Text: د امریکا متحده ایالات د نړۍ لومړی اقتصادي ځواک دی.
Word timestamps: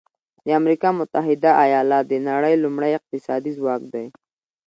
د 0.45 0.47
امریکا 0.61 0.89
متحده 0.99 1.51
ایالات 1.65 2.05
د 2.09 2.13
نړۍ 2.29 2.53
لومړی 2.63 2.91
اقتصادي 2.99 3.51
ځواک 3.57 3.81
دی. 3.93 4.05